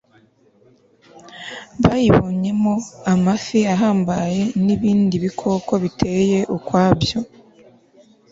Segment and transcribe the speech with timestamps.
[1.83, 2.73] bayibonyemo
[3.13, 7.17] amafi ahambaye n'ibindi bikoko biteye ukwabyo